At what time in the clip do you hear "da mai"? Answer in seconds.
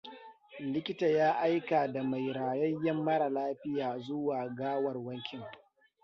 1.87-2.33